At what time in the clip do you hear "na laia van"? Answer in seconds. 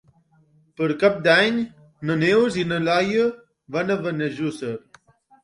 2.73-3.95